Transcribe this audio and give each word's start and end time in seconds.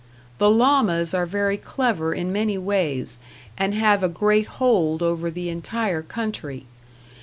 The 0.39 0.49
Lamas 0.49 1.13
are 1.13 1.27
very 1.27 1.57
clever 1.57 2.11
in 2.11 2.31
many 2.33 2.57
ways, 2.57 3.19
and 3.55 3.75
have 3.75 4.01
a 4.01 4.09
great 4.09 4.47
hold 4.47 5.03
over 5.03 5.29
the 5.29 5.47
entire 5.49 6.01
country. 6.01 6.65